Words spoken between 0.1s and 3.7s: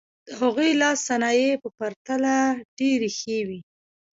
د هغوی لاسي صنایع په پرتله ډېرې ښې وې.